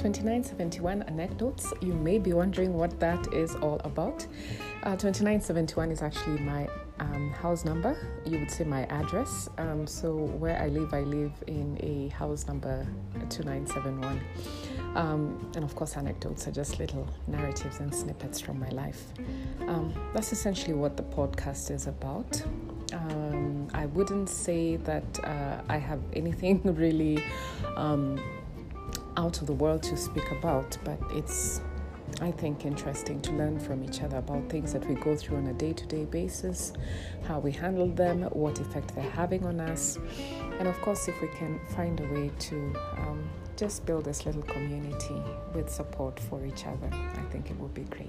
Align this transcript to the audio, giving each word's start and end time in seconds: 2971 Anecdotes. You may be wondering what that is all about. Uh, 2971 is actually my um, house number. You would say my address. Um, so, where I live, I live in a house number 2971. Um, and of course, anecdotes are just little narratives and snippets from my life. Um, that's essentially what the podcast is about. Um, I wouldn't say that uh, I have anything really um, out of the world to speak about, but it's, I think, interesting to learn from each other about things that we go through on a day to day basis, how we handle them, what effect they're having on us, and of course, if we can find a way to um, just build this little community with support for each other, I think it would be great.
2971 0.00 1.02
Anecdotes. 1.02 1.74
You 1.82 1.92
may 1.92 2.18
be 2.18 2.32
wondering 2.32 2.72
what 2.72 2.98
that 3.00 3.34
is 3.34 3.54
all 3.56 3.78
about. 3.84 4.26
Uh, 4.82 4.96
2971 4.96 5.92
is 5.92 6.00
actually 6.00 6.38
my 6.38 6.66
um, 7.00 7.30
house 7.32 7.66
number. 7.66 7.94
You 8.24 8.38
would 8.38 8.50
say 8.50 8.64
my 8.64 8.86
address. 8.86 9.50
Um, 9.58 9.86
so, 9.86 10.14
where 10.16 10.58
I 10.58 10.68
live, 10.68 10.94
I 10.94 11.00
live 11.00 11.32
in 11.46 11.78
a 11.82 12.08
house 12.14 12.46
number 12.46 12.86
2971. 13.28 14.22
Um, 14.94 15.52
and 15.54 15.64
of 15.64 15.74
course, 15.76 15.98
anecdotes 15.98 16.48
are 16.48 16.52
just 16.52 16.78
little 16.78 17.06
narratives 17.26 17.80
and 17.80 17.94
snippets 17.94 18.40
from 18.40 18.58
my 18.58 18.70
life. 18.70 19.04
Um, 19.68 19.92
that's 20.14 20.32
essentially 20.32 20.72
what 20.72 20.96
the 20.96 21.02
podcast 21.02 21.70
is 21.70 21.86
about. 21.86 22.42
Um, 22.94 23.68
I 23.74 23.84
wouldn't 23.84 24.30
say 24.30 24.76
that 24.76 25.20
uh, 25.24 25.60
I 25.68 25.76
have 25.76 26.00
anything 26.14 26.62
really 26.74 27.22
um, 27.76 28.18
out 29.20 29.40
of 29.42 29.46
the 29.46 29.52
world 29.52 29.82
to 29.82 29.96
speak 29.98 30.30
about, 30.30 30.78
but 30.82 30.98
it's, 31.10 31.60
I 32.22 32.30
think, 32.30 32.64
interesting 32.64 33.20
to 33.20 33.32
learn 33.32 33.60
from 33.60 33.84
each 33.84 34.00
other 34.00 34.16
about 34.16 34.48
things 34.48 34.72
that 34.72 34.88
we 34.88 34.94
go 34.94 35.14
through 35.14 35.36
on 35.36 35.46
a 35.48 35.52
day 35.52 35.74
to 35.74 35.86
day 35.86 36.06
basis, 36.06 36.72
how 37.28 37.38
we 37.38 37.52
handle 37.52 37.88
them, 37.88 38.22
what 38.44 38.58
effect 38.58 38.94
they're 38.94 39.10
having 39.10 39.44
on 39.44 39.60
us, 39.60 39.98
and 40.58 40.66
of 40.66 40.80
course, 40.80 41.06
if 41.06 41.20
we 41.20 41.28
can 41.28 41.60
find 41.76 42.00
a 42.00 42.04
way 42.14 42.30
to 42.38 42.56
um, 42.96 43.28
just 43.56 43.84
build 43.84 44.06
this 44.06 44.24
little 44.24 44.42
community 44.42 45.22
with 45.54 45.68
support 45.68 46.18
for 46.18 46.42
each 46.46 46.64
other, 46.66 46.88
I 46.90 47.22
think 47.30 47.50
it 47.50 47.60
would 47.60 47.74
be 47.74 47.84
great. 47.84 47.99